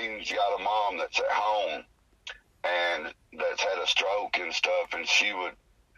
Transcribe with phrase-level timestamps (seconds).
[0.00, 1.84] Dean's got a mom that's at home
[2.64, 5.52] and that's had a stroke and stuff, and she would,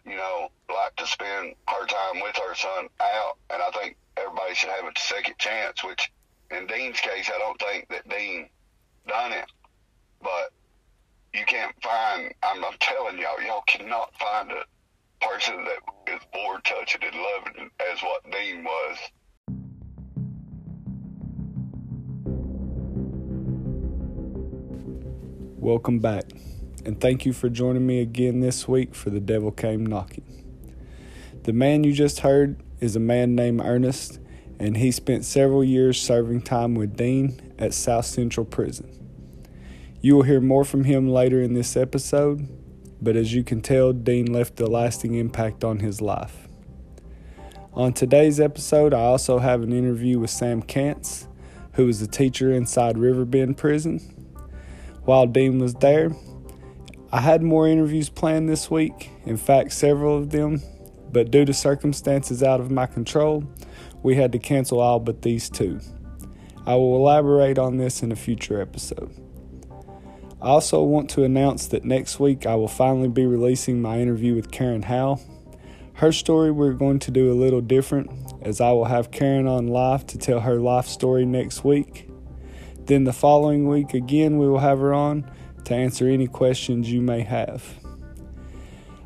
[0.05, 3.39] you know, like to spend her time with her son out.
[3.51, 5.83] And I think everybody should have a second chance.
[5.83, 6.13] Which,
[6.51, 8.49] in Dean's case, I don't think that Dean
[9.07, 9.47] done it,
[10.21, 10.53] but
[11.35, 12.33] you can't find.
[12.43, 14.65] I'm, I'm telling y'all, y'all cannot find a
[15.27, 18.99] person that is more touching and loving as what Dean was.
[25.63, 26.25] Welcome back,
[26.85, 30.25] and thank you for joining me again this week for The Devil Came Knocking.
[31.45, 34.19] The man you just heard is a man named Ernest,
[34.59, 38.91] and he spent several years serving time with Dean at South Central Prison.
[40.01, 42.49] You will hear more from him later in this episode,
[43.01, 46.49] but as you can tell, Dean left a lasting impact on his life.
[47.73, 51.29] On today's episode, I also have an interview with Sam Kantz,
[51.75, 54.22] who is a teacher inside Riverbend Prison
[55.05, 56.11] while Dean was there.
[57.13, 60.63] I had more interviews planned this week, in fact, several of them,
[61.11, 63.45] but due to circumstances out of my control,
[64.03, 65.81] we had to cancel all but these two.
[66.65, 69.13] I will elaborate on this in a future episode.
[70.41, 74.35] I also want to announce that next week I will finally be releasing my interview
[74.35, 75.21] with Karen Howell.
[75.95, 78.11] Her story we're going to do a little different,
[78.43, 82.09] as I will have Karen on live to tell her life story next week.
[82.87, 85.31] Then the following week, again, we will have her on
[85.65, 87.65] to answer any questions you may have.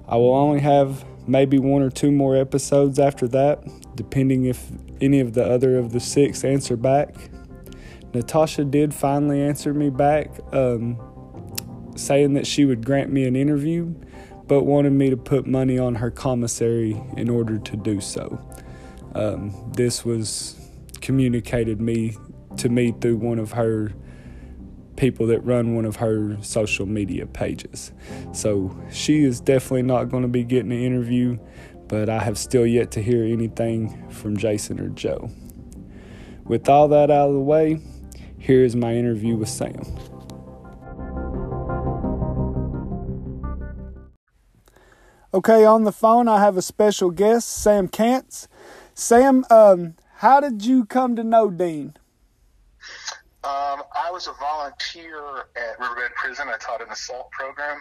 [0.09, 3.63] I will only have maybe one or two more episodes after that,
[3.97, 7.15] depending if any of the other of the six answer back.
[8.15, 10.97] Natasha did finally answer me back, um,
[11.97, 13.93] saying that she would grant me an interview,
[14.47, 18.41] but wanted me to put money on her commissary in order to do so.
[19.15, 20.59] Um, this was
[21.01, 22.17] communicated me
[22.59, 23.93] to me through one of her
[24.97, 27.93] people that run one of her social media pages.
[28.33, 31.39] So she is definitely not going to be getting an interview,
[31.89, 35.30] but I have still yet to hear anything from Jason or Joe.
[36.45, 37.80] With all that out of the way,
[38.39, 39.83] here is my interview with Sam.
[45.35, 48.48] Okay, on the phone, I have a special guest, Sam Kantz.
[48.95, 51.95] Sam, um, how did you come to know Dean?
[53.46, 56.48] Um, I was a volunteer at Riverbend Prison.
[56.48, 57.80] I taught an assault program.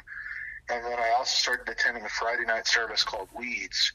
[0.70, 3.92] And then I also started attending a Friday night service called Weeds,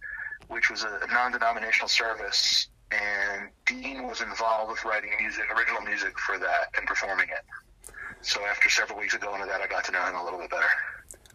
[0.48, 2.66] which was a non denominational service.
[2.90, 7.94] And Dean was involved with writing music, original music for that and performing it.
[8.20, 10.40] So after several weeks of going to that, I got to know him a little
[10.40, 10.64] bit better.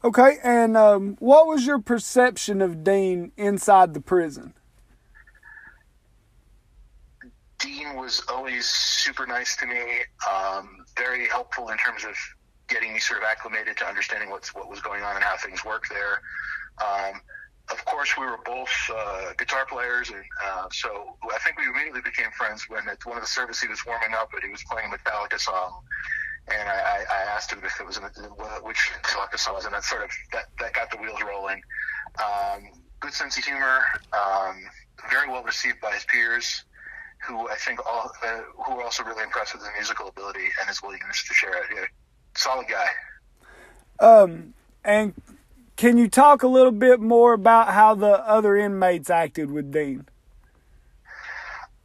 [0.03, 4.53] Okay, and um, what was your perception of Dean inside the prison?
[7.65, 9.81] Dean was always super nice to me,
[10.29, 12.13] um, very helpful in terms of
[12.67, 15.65] getting me sort of acclimated to understanding what's what was going on and how things
[15.65, 16.21] work there.
[16.77, 17.21] Um,
[17.71, 22.01] of course, we were both uh, guitar players, and uh, so I think we immediately
[22.01, 24.63] became friends when at one of the services he was warming up, and he was
[24.69, 25.81] playing a Metallica song,
[26.47, 27.99] and I, I asked him if it was
[28.61, 31.63] which Metallica song was, and that sort of that, that got the wheels rolling.
[32.21, 33.81] Um, good sense of humor,
[34.13, 34.61] um,
[35.09, 36.63] very well received by his peers
[37.27, 40.67] who I think all uh, who are also really impressed with his musical ability and
[40.67, 41.65] his willingness to share it.
[41.73, 41.85] Yeah,
[42.35, 42.87] solid guy.
[43.99, 44.53] Um,
[44.83, 45.13] and
[45.75, 50.05] can you talk a little bit more about how the other inmates acted with Dean?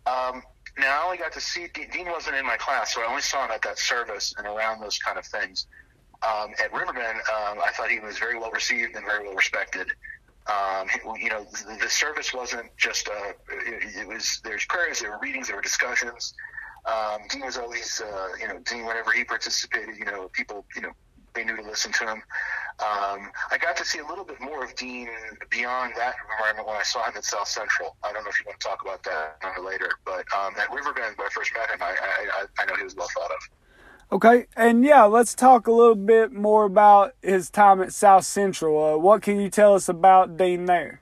[0.07, 0.43] Um,
[0.79, 3.45] now I only got to see Dean wasn't in my class, so I only saw
[3.45, 5.67] him at that service and around those kind of things.
[6.23, 9.89] Um, at Riverbend, um, I thought he was very well received and very well respected.
[10.49, 10.89] Um,
[11.21, 11.47] you know,
[11.81, 13.33] the, service wasn't just uh,
[13.67, 16.33] it, it, was there's prayers, there were readings, there were discussions.
[16.87, 20.83] Um, Dean was always, uh, you know, Dean whenever he participated, you know, people, you
[20.83, 20.93] know,
[21.35, 22.23] they knew to listen to him.
[22.81, 25.09] Um, I got to see a little bit more of Dean
[25.51, 27.97] beyond that environment when I saw him at South Central.
[28.03, 31.17] I don't know if you want to talk about that later, but um, at Riverbend,
[31.17, 33.60] when I first met him, I, I, I know he was well thought of.
[34.13, 38.95] Okay, and yeah, let's talk a little bit more about his time at South Central.
[38.95, 41.01] Uh, what can you tell us about Dean there?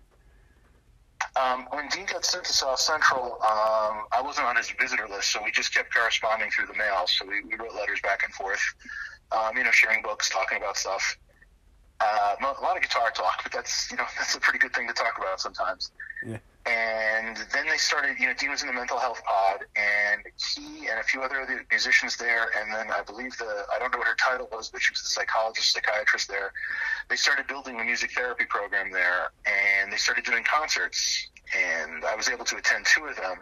[1.35, 5.33] Um, when Dean got sent to South Central, um, I wasn't on his visitor list,
[5.33, 7.07] so we just kept corresponding through the mail.
[7.07, 8.61] So we, we wrote letters back and forth,
[9.33, 11.17] um, you know, sharing books, talking about stuff.
[12.01, 14.87] Uh, a lot of guitar talk, but that's you know that's a pretty good thing
[14.89, 15.91] to talk about sometimes.
[16.25, 16.39] Yeah.
[16.67, 20.87] And then they started, you know, Dean was in the mental health pod, and he
[20.89, 24.07] and a few other musicians there, and then I believe the, I don't know what
[24.07, 26.53] her title was, but she was the psychologist, psychiatrist there.
[27.09, 32.15] They started building a music therapy program there, and they started doing concerts, and I
[32.15, 33.39] was able to attend two of them.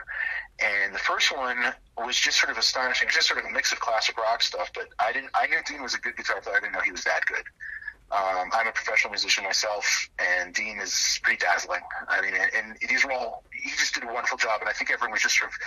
[0.62, 1.58] And the first one
[1.98, 3.06] was just sort of astonishing.
[3.06, 5.30] It was just sort of a mix of classic rock stuff, but I didn't.
[5.34, 6.58] I knew Dean was a good guitar player.
[6.58, 7.42] I didn't know he was that good.
[8.12, 11.80] Um, I'm a professional musician myself, and Dean is pretty dazzling.
[12.08, 13.42] I mean, and, and these were all.
[13.52, 15.58] He just did a wonderful job, and I think everyone was just sort of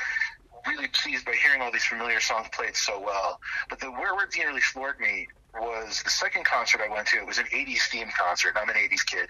[0.67, 3.41] really pleased by hearing all these familiar songs played so well.
[3.69, 5.27] But the where where Dean really floored me
[5.59, 7.17] was the second concert I went to.
[7.17, 8.49] It was an 80s themed concert.
[8.49, 9.27] and I'm an 80s kid.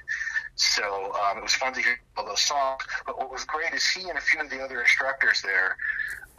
[0.56, 2.82] So um, it was fun to hear all those songs.
[3.06, 5.78] But what was great is he and a few of the other instructors there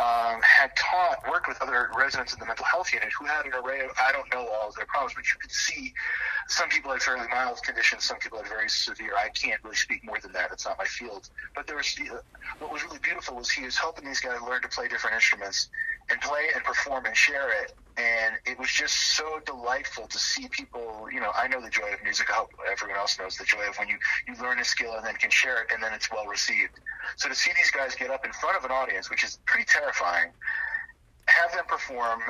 [0.01, 3.53] um, had taught, worked with other residents in the mental health unit who had an
[3.53, 5.93] array of, I don't know all of their problems, but you could see
[6.49, 9.13] some people had fairly mild conditions, some people had very severe.
[9.19, 10.51] I can't really speak more than that.
[10.53, 11.29] It's not my field.
[11.55, 11.95] But there was,
[12.59, 15.69] what was really beautiful was he was helping these guys learn to play different instruments
[16.09, 17.75] and play and perform and share it.
[18.01, 21.93] And it was just so delightful to see people, you know, I know the joy
[21.93, 22.31] of music.
[22.31, 25.05] I hope everyone else knows the joy of when you, you learn a skill and
[25.05, 26.73] then can share it and then it's well received.
[27.17, 29.67] So to see these guys get up in front of an audience, which is pretty
[29.67, 30.31] terrifying,
[31.27, 32.21] have them perform,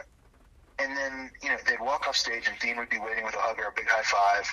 [0.80, 3.38] and then, you know, they'd walk off stage and Dean would be waiting with a
[3.38, 4.50] hug or a big high five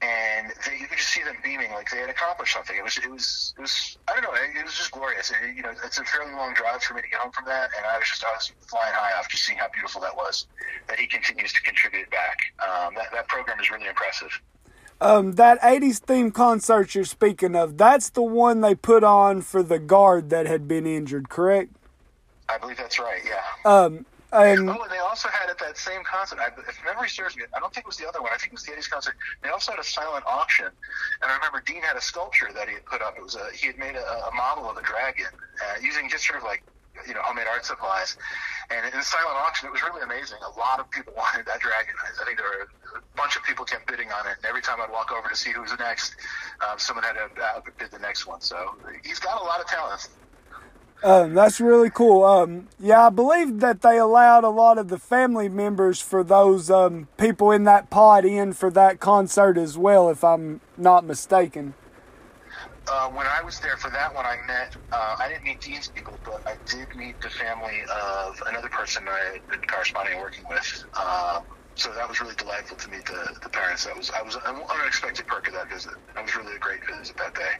[0.00, 2.76] and they, you could just see them beaming like they had accomplished something.
[2.76, 5.30] It was, it was, it was, I don't know, it, it was just glorious.
[5.30, 7.70] It, you know, it's a fairly long drive for me to get home from that,
[7.76, 10.46] and I was just, I was flying high off just seeing how beautiful that was.
[10.88, 12.38] That he continues to contribute back.
[12.60, 14.30] Um, that that program is really impressive.
[15.00, 19.62] Um, that 80s theme concert you're speaking of, that's the one they put on for
[19.62, 21.70] the guard that had been injured, correct?
[22.48, 23.70] I believe that's right, yeah.
[23.70, 27.36] Um, and oh, and they also had at that same concert, I, if memory serves
[27.36, 28.30] me, I don't think it was the other one.
[28.32, 29.16] I think it was the 80s concert.
[29.42, 32.74] They also had a silent auction, and I remember Dean had a sculpture that he
[32.74, 33.16] had put up.
[33.16, 36.26] It was a he had made a, a model of a dragon uh, using just
[36.26, 36.62] sort of like
[37.06, 38.16] you know homemade art supplies.
[38.70, 40.38] And in the silent auction, it was really amazing.
[40.44, 41.94] A lot of people wanted that dragon.
[41.96, 44.36] I think there were a bunch of people kept bidding on it.
[44.36, 46.16] And every time I'd walk over to see who was next,
[46.60, 48.40] um, someone had to uh, bid the next one.
[48.40, 50.08] So he's got a lot of talent.
[51.04, 52.24] Um, that's really cool.
[52.24, 56.70] Um, yeah, I believe that they allowed a lot of the family members for those
[56.70, 61.74] um, people in that pod in for that concert as well, if I'm not mistaken.
[62.90, 65.88] Uh, when I was there for that one, I met, uh, I didn't meet Dean's
[65.88, 70.22] people, but I did meet the family of another person I had been corresponding and
[70.22, 70.84] working with.
[70.94, 71.42] Um,
[71.74, 73.84] so that was really delightful to meet the, the parents.
[73.84, 75.92] That was I was an unexpected perk of that visit.
[76.14, 77.52] That was really a great visit that day.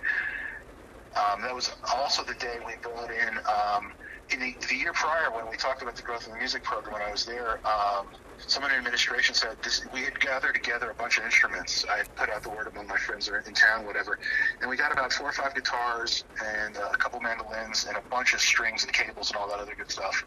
[1.19, 3.93] Um, that was also the day we brought in, um,
[4.31, 6.93] in the, the, year prior when we talked about the growth of the music program
[6.93, 8.06] when I was there, um,
[8.47, 11.85] someone in administration said this, we had gathered together a bunch of instruments.
[11.93, 14.19] I had put out the word among my friends are in town, whatever.
[14.61, 18.03] And we got about four or five guitars and uh, a couple mandolins and a
[18.11, 20.25] bunch of strings and cables and all that other good stuff.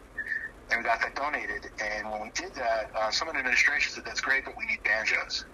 [0.70, 1.70] And we got that donated.
[1.82, 4.82] And when we did that, uh, someone in administration said, that's great, but we need
[4.84, 5.44] banjos.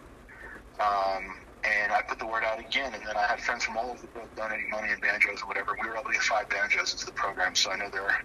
[0.80, 1.34] Um,
[1.64, 4.00] and I put the word out again, and then I had friends from all over
[4.00, 5.76] the world donating money and banjos or whatever.
[5.80, 8.22] We were able to get five banjos into the program, so I know there are,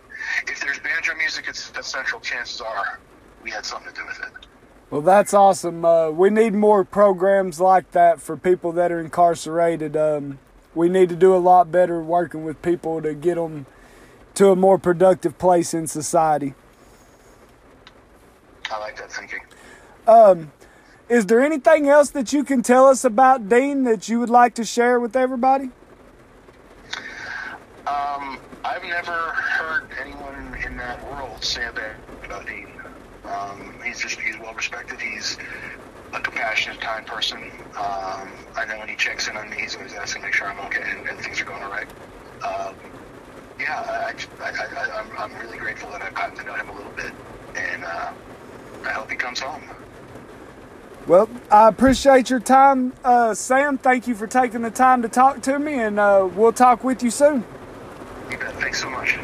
[0.48, 3.00] if there's banjo music at, at Central, chances are
[3.42, 4.48] we had something to do with it.
[4.90, 5.84] Well, that's awesome.
[5.84, 9.98] Uh, we need more programs like that for people that are incarcerated.
[9.98, 10.38] Um,
[10.76, 13.66] we need to do a lot better working with people to get them
[14.36, 16.54] to a more productive place in society.
[18.72, 19.40] I like that thinking.
[20.08, 20.52] Um,
[21.10, 24.56] is there anything else that you can tell us about Dean that you would like
[24.56, 25.70] to share with everybody?
[27.86, 32.68] Um, I've never heard anyone in that world say a bad about Dean.
[33.26, 35.02] Um, he's just he's well respected.
[35.02, 35.38] He's
[36.14, 37.52] a compassionate, kind person.
[37.78, 40.48] Um, I know when he checks in on me, he's always asking to make sure
[40.48, 41.88] I'm okay and, and things are going all right.
[42.46, 42.76] Um,
[43.60, 44.14] yeah, I,
[44.44, 47.14] I, I, am really grateful that I've gotten to know him a little bit,
[47.56, 48.12] and uh,
[48.86, 49.64] I hope he comes home.
[51.06, 53.78] Well, I appreciate your time, uh, Sam.
[53.78, 57.04] Thank you for taking the time to talk to me, and uh, we'll talk with
[57.04, 57.44] you soon.
[58.32, 58.54] You bet.
[58.54, 59.18] Thanks so much.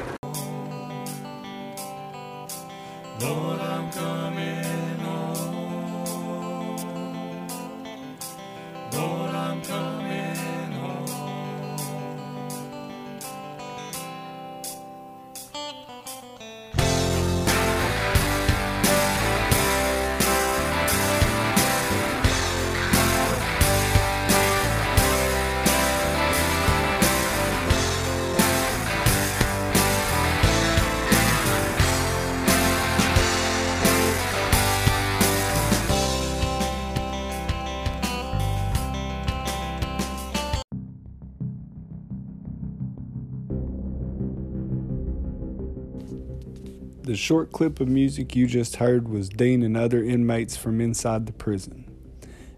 [47.09, 51.25] The short clip of music you just heard was Dean and other inmates from inside
[51.25, 51.91] the prison.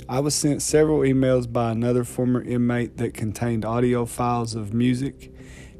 [0.09, 5.33] I was sent several emails by another former inmate that contained audio files of music,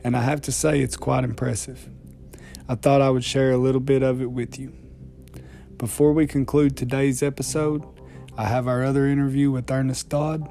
[0.05, 1.89] and I have to say it's quite impressive.
[2.69, 4.73] I thought I would share a little bit of it with you.
[5.77, 7.83] Before we conclude today's episode,
[8.37, 10.47] I have our other interview with Ernest Dodds,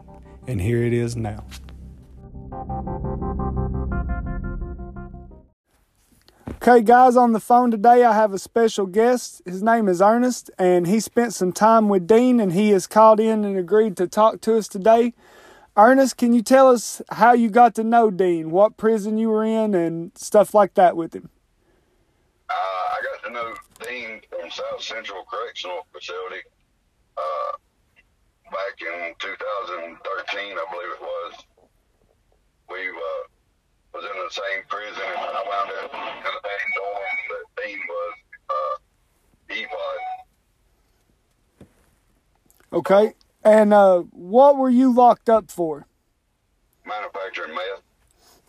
[0.47, 1.47] and here it is now.
[6.63, 9.41] Okay, guys, on the phone today, I have a special guest.
[9.47, 13.19] His name is Ernest, and he spent some time with Dean, and he has called
[13.19, 15.15] in and agreed to talk to us today.
[15.75, 19.43] Ernest, can you tell us how you got to know Dean, what prison you were
[19.43, 21.31] in, and stuff like that with him?
[22.51, 26.43] Uh, I got to know Dean from South Central Correctional Facility
[27.17, 27.53] uh,
[28.51, 29.97] back in 2013,
[30.37, 31.35] I believe it was.
[32.69, 33.31] We uh,
[33.95, 37.81] was in the same prison, and I wound up in the same dorm that Dean
[37.89, 38.15] was.
[38.51, 38.77] Uh,
[39.51, 40.01] EPOD.
[42.81, 43.13] Okay,
[43.45, 45.87] and uh, what were you locked up for?
[46.87, 47.83] Manufacturing meth.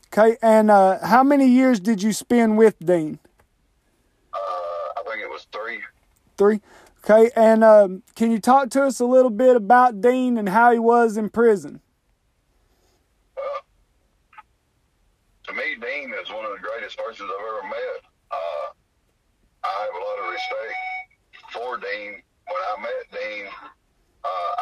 [0.07, 3.19] Okay, and uh, how many years did you spend with Dean?
[4.33, 5.79] Uh, I think it was three.
[6.37, 6.61] Three.
[7.03, 10.71] Okay, and um, can you talk to us a little bit about Dean and how
[10.71, 11.81] he was in prison?
[13.35, 13.41] Uh,
[15.43, 18.01] to me, Dean is one of the greatest persons I've ever met.
[18.31, 18.67] Uh,
[19.65, 20.73] I have a lot of respect
[21.51, 22.23] for Dean.
[22.47, 23.45] When I met Dean,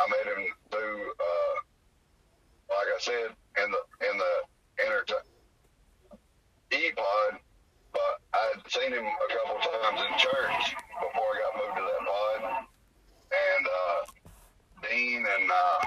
[0.10, 1.56] I met him through, uh,
[2.70, 3.30] like I said,
[3.64, 4.34] in the in the
[4.86, 5.24] inter-
[6.72, 7.40] E-pod,
[7.94, 12.04] but I'd seen him a couple times in church before I got moved to that
[12.06, 12.66] pod.
[13.30, 15.80] And uh, Dean and uh,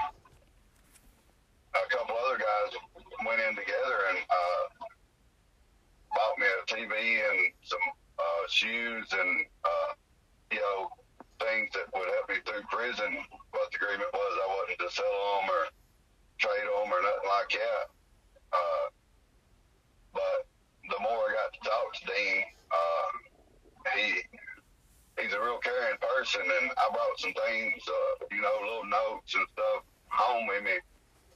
[1.75, 2.79] a couple other guys
[3.25, 4.85] went in together and uh,
[6.15, 7.79] bought me a TV and some
[8.19, 9.93] uh, shoes and uh,
[10.51, 10.89] you know
[11.39, 13.19] things that would help me through prison.
[13.51, 15.63] But the agreement was I wasn't to sell them or
[16.39, 17.85] trade them or nothing like that.
[18.53, 18.85] Uh,
[20.13, 20.39] but
[20.89, 23.09] the more I got to talk to Dean, uh,
[23.95, 24.05] he
[25.19, 29.33] he's a real caring person, and I brought some things, uh, you know, little notes
[29.35, 30.77] and stuff home with me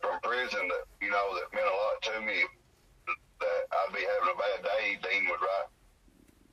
[0.02, 2.46] from prison that you know that meant a lot to me.
[3.40, 5.70] That I'd be having a bad day, Dean would write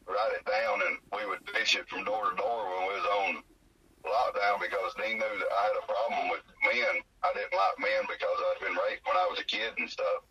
[0.07, 3.09] write it down, and we would dish it from door to door when we was
[3.09, 3.31] on
[4.05, 6.95] lockdown because Dean knew that I had a problem with men.
[7.23, 10.25] I didn't like men because I'd been raped when I was a kid and stuff.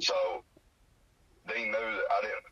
[0.00, 0.44] So
[1.48, 2.48] Dean knew that I didn't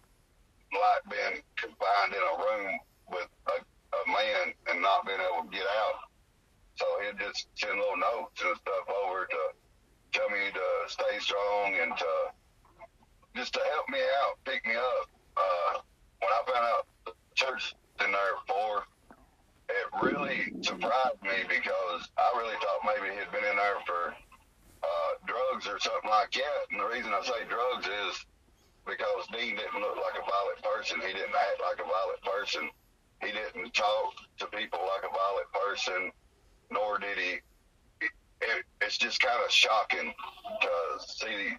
[0.74, 2.72] like being confined in a room
[3.10, 6.08] with a, a man and not being able to get out.
[6.76, 9.42] So he'd just send little notes and stuff over to
[10.12, 12.12] tell me to stay strong and to
[13.34, 15.06] just to help me out, pick me up.
[15.36, 15.80] Uh,
[16.20, 18.84] when I found out the church in there for,
[19.68, 21.77] it really surprised me because
[23.08, 24.14] maybe he'd been in there for
[24.82, 26.60] uh, drugs or something like that.
[26.70, 28.26] And the reason I say drugs is
[28.86, 31.00] because Dean didn't look like a violent person.
[31.00, 32.70] He didn't act like a violent person.
[33.24, 36.12] He didn't talk to people like a violent person,
[36.70, 37.32] nor did he.
[38.40, 40.14] It, it's just kind of shocking
[40.62, 40.72] to
[41.04, 41.56] see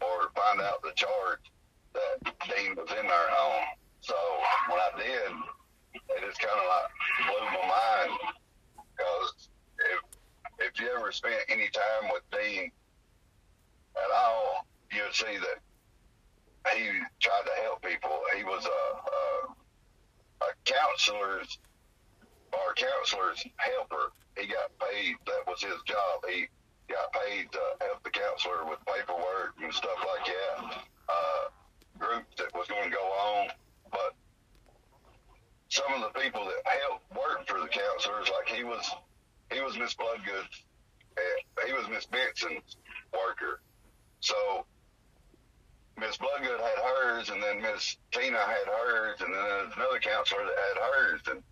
[0.00, 1.42] or find out the charge
[1.94, 3.64] that Dean was in there on.
[4.00, 4.14] So
[4.68, 5.32] when I did,
[5.94, 6.90] it just kind of like
[7.26, 8.18] blew my mind
[8.94, 10.12] because if
[10.62, 12.70] if you ever spent any time with Dean
[13.96, 15.58] at all, you'd see that
[16.76, 16.86] he
[17.20, 18.20] tried to help people.
[18.36, 21.58] He was a a, a counselor's
[22.52, 24.12] or counselor's helper.
[24.38, 25.16] He got paid.
[25.26, 26.24] That was his job.
[26.28, 26.46] He
[26.88, 30.74] got paid to help the counselor with paperwork and stuff like that.
[31.08, 31.44] Uh,
[31.98, 33.48] group that was going to go on,
[33.90, 34.14] but
[35.68, 38.90] some of people that helped work for the counselors, like he was,
[39.52, 40.46] he was Miss Bloodgood,
[41.66, 42.76] he was Miss Benson's
[43.12, 43.60] worker.
[44.20, 44.66] So
[45.98, 50.58] Miss Bloodgood had hers, and then Miss Tina had hers, and then another counselor that
[50.68, 51.20] had hers.
[51.30, 51.42] And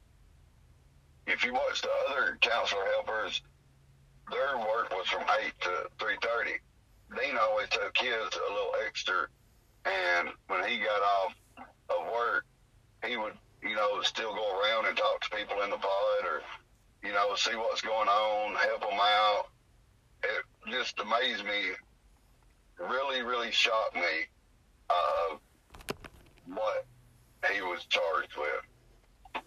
[1.26, 3.42] if you watch the other counselor helpers,
[4.30, 6.58] their work was from eight to three thirty.
[7.16, 9.26] Dean always took his a little extra,
[9.84, 12.44] and when he got off of work,
[13.04, 16.42] he would, you know, still go around and talk to people in the pod, or
[17.02, 19.44] you know, see what's going on, help them out.
[20.22, 21.72] It just amazed me
[22.78, 24.26] really, really shocked me
[24.88, 25.36] uh,
[26.46, 26.86] what
[27.52, 28.62] he was charged with.
[29.34, 29.40] Uh,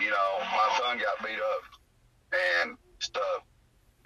[0.00, 3.42] you know, my son got beat up and stuff,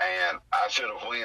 [0.00, 1.24] and I should have went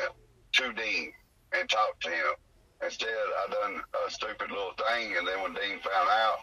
[0.54, 1.12] to Dean
[1.54, 2.36] and talked to him.
[2.84, 6.40] Instead, I done a stupid little thing, and then when Dean found out,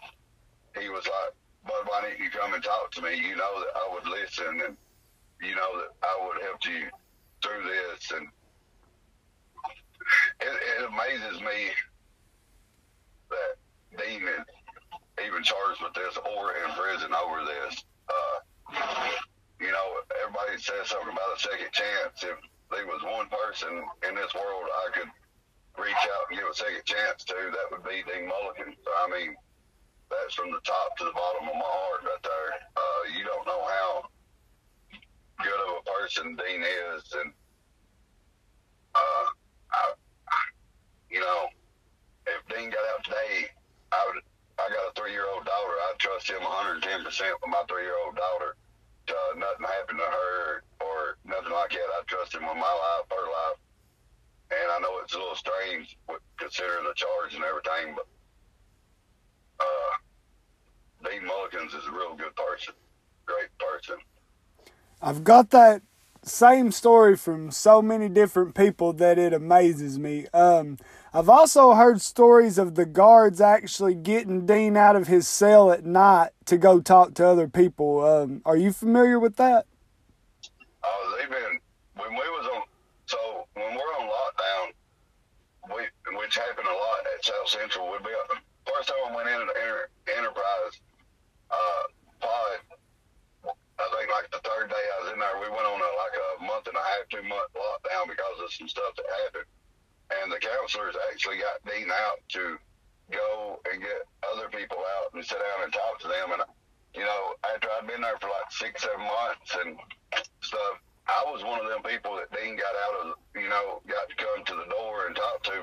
[0.79, 1.33] he was like,
[1.65, 3.15] "Bud, why didn't you come and talk to me?
[3.15, 4.77] You know that I would listen, and
[5.41, 6.89] you know that I would help you
[7.41, 8.27] through this." And
[10.41, 11.69] it, it amazes me
[13.29, 14.45] that Dean is
[15.23, 17.83] even charged with this or in prison over this.
[18.09, 18.37] Uh,
[19.61, 19.87] you know,
[20.23, 22.23] everybody says something about a second chance.
[22.23, 22.37] If
[22.71, 25.09] there was one person in this world I could
[25.77, 28.77] reach out and give a second chance to, that would be Dean Mullins.
[28.77, 29.35] I mean,
[30.09, 32.51] that's from the top to the bottom of my heart right there.
[32.77, 34.05] Uh, you don't know how
[35.41, 37.33] good of a person Dean is, and
[38.95, 39.25] uh,
[39.73, 39.93] I,
[41.09, 41.49] you know,
[42.27, 43.49] if Dean got out today,
[43.91, 44.23] I would.
[44.61, 45.75] I got a three-year-old daughter.
[45.89, 48.55] I'd trust him 110 percent with my three-year-old daughter.
[49.09, 51.89] Uh, nothing happened to her or nothing like that.
[51.89, 53.59] I trust him with my life, her life.
[54.53, 55.97] And I know it's a little strange
[56.39, 58.07] considering the charge and everything, but
[59.59, 62.73] uh, Dean Mullins is a real good person,
[63.27, 63.97] great person.
[65.03, 65.83] I've got that
[66.23, 70.25] same story from so many different people that it amazes me.
[70.33, 70.79] Um,
[71.13, 75.85] I've also heard stories of the guards actually getting Dean out of his cell at
[75.85, 78.03] night to go talk to other people.
[78.03, 79.67] Um, are you familiar with that?
[80.83, 81.59] Uh, they've been
[81.97, 82.61] when we was on.
[83.05, 84.73] So when we're on lockdown,
[86.33, 87.93] which happened a lot at South Central.
[87.93, 88.09] Would be
[88.65, 89.85] first time I went in enter,
[90.17, 90.73] Enterprise
[91.53, 91.85] uh,
[92.25, 92.57] pod.
[93.77, 96.17] I think like the third day I was in there, we went on a, like
[96.17, 99.45] a month and a half, two month lockdown because of some stuff that happened.
[100.09, 102.57] And the counselors actually got Dean out to
[103.13, 106.33] go and get other people out and sit down and talk to them.
[106.33, 106.41] And
[106.97, 109.77] you know, after I'd been there for like six, seven months and
[110.41, 114.09] stuff, I was one of them people that Dean got out of, you know, got
[114.09, 115.61] to come to the door and talk to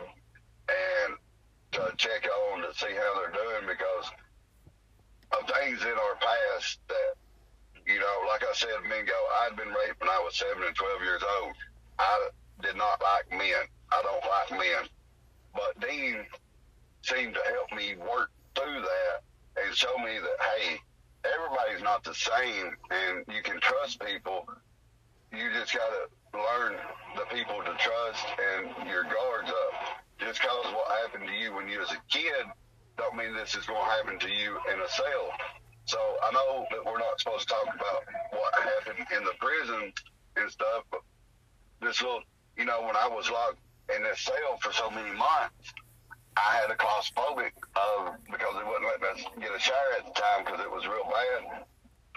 [0.70, 1.14] and
[1.72, 4.10] to check on to see how they're doing because
[5.38, 7.14] of things in our past that,
[7.86, 10.62] you know, like I said a minute ago, I'd been raped when I was seven
[10.66, 11.54] and 12 years old.
[11.98, 12.30] I
[12.62, 13.66] did not like men.
[14.50, 14.88] Men.
[15.54, 16.25] But Dean
[17.02, 20.78] seemed to help me work through that and show me that, hey,
[21.25, 24.49] everybody's not the same and you can trust people.
[25.33, 26.76] You just got to learn
[27.16, 29.99] the people to trust and your guards up.
[30.19, 32.47] Just cause what happened to you when you was a kid
[33.00, 35.32] don't mean this is going to happen to you in a cell.
[35.86, 39.93] So I know that we're not supposed to talk about what happened in the prison
[40.36, 41.00] and stuff, but
[41.80, 42.23] this little,
[42.58, 43.58] you know, when I was locked
[43.96, 45.74] in this cell for so many months,
[46.36, 50.12] I had a claustrophobic of because they wouldn't let us get a shower at the
[50.12, 51.64] time because it was real bad,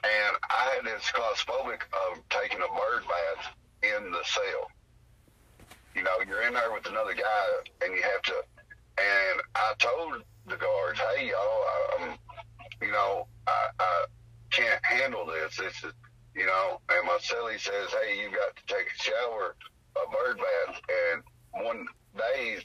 [0.03, 4.69] and I had this claustrophobic of taking a bird bath in the cell.
[5.95, 7.45] You know, you're in there with another guy,
[7.83, 8.33] and you have to.
[8.97, 12.17] And I told the guards, "Hey, y'all, um,
[12.81, 14.05] you know, I, I
[14.51, 15.57] can't handle this.
[15.57, 15.93] This is,
[16.36, 19.55] you know." And my cellie says, "Hey, you got to take a shower,
[19.97, 20.81] a bird bath."
[21.13, 21.23] And
[21.54, 21.88] one
[22.18, 22.58] day,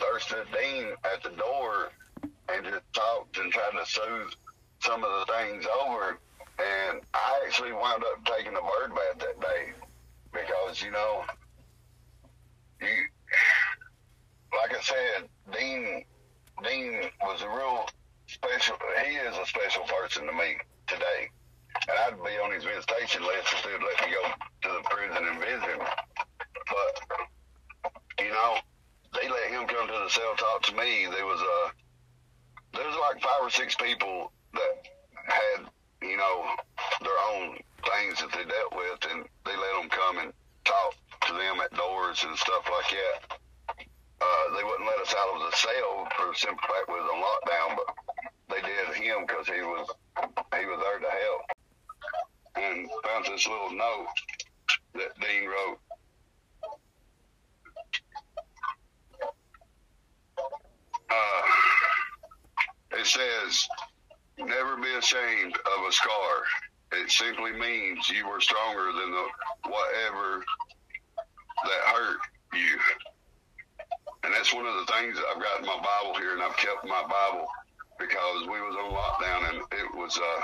[0.00, 1.90] there stood Dean at the door
[2.48, 4.32] and just talked and tried to soothe
[4.80, 6.18] some of the things over.
[6.58, 9.72] And I actually wound up taking a bird bath that day
[10.32, 11.24] because, you know,
[12.80, 12.88] you,
[14.56, 16.04] like I said, Dean,
[16.64, 17.88] Dean was a real
[18.26, 20.56] special, he is a special person to me
[20.86, 21.30] today.
[21.88, 25.28] And I'd be on his visitation list if they'd let me go to the prison
[25.28, 25.86] and visit him.
[28.28, 28.56] You know,
[29.14, 31.08] they let him come to the cell talk to me.
[31.10, 34.84] There was a there was like five or six people that
[35.24, 35.64] had
[36.02, 36.44] you know
[37.00, 37.56] their own
[37.88, 40.32] things that they dealt with, and they let them come and
[40.66, 40.92] talk
[41.24, 43.32] to them at doors and stuff like that.
[44.20, 47.24] Uh, they wouldn't let us out of the cell for simple fact we was on
[47.24, 47.88] lockdown, but
[48.52, 49.88] they did him because he was
[50.52, 51.42] he was there to help.
[52.56, 54.12] And found this little note
[54.92, 55.80] that Dean wrote
[63.48, 63.68] says,
[64.38, 66.42] never be ashamed of a scar.
[66.92, 69.24] It simply means you were stronger than the
[69.68, 70.44] whatever
[71.64, 72.18] that hurt
[72.54, 72.78] you.
[74.24, 76.84] And that's one of the things I've got in my Bible here, and I've kept
[76.84, 77.46] my Bible
[77.98, 80.40] because we was on lockdown, and it was uh,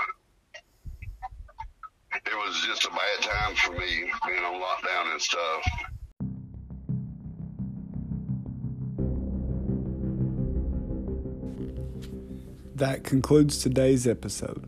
[2.15, 5.61] it was just a bad time for me being on lockdown and stuff.
[12.75, 14.67] That concludes today's episode.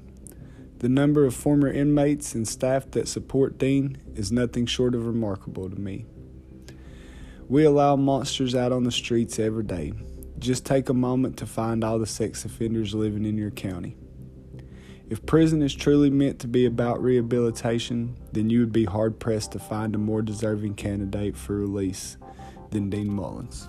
[0.79, 5.69] The number of former inmates and staff that support Dean is nothing short of remarkable
[5.69, 6.05] to me.
[7.49, 9.91] We allow monsters out on the streets every day.
[10.39, 13.97] Just take a moment to find all the sex offenders living in your county.
[15.09, 19.51] If prison is truly meant to be about rehabilitation, then you would be hard pressed
[19.51, 22.15] to find a more deserving candidate for release
[22.69, 23.67] than Dean Mullins.